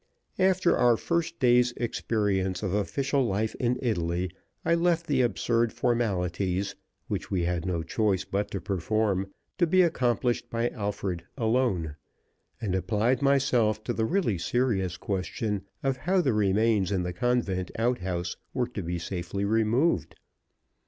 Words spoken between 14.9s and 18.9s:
question of how the remains in the convent outhouse were to